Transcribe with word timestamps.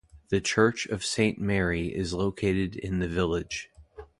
The 0.29 0.41
Church 0.41 0.87
of 0.87 1.05
Saint 1.05 1.37
Mary 1.37 1.95
is 1.95 2.11
located 2.11 2.75
in 2.75 2.97
the 2.97 3.07
village. 3.07 3.69